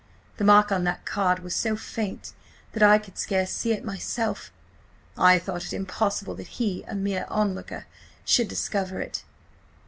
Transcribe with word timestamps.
The 0.37 0.43
mark 0.43 0.71
on 0.71 0.83
that 0.85 1.05
card 1.05 1.41
was 1.43 1.53
so 1.55 1.75
faint 1.75 2.33
that 2.71 2.81
I 2.81 2.97
could 2.97 3.19
scarce 3.19 3.51
see 3.51 3.71
it 3.71 3.85
myself. 3.85 4.51
I 5.15 5.37
thought 5.37 5.63
it 5.65 5.73
impossible 5.73 6.33
that 6.37 6.47
he, 6.57 6.81
a 6.85 6.95
mere 6.95 7.27
onlooker, 7.29 7.85
should 8.25 8.47
discover 8.47 8.99
it. 8.99 9.23